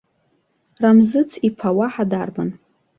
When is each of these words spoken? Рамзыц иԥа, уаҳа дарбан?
Рамзыц 0.81 1.31
иԥа, 1.47 1.69
уаҳа 1.77 2.05
дарбан? 2.11 2.49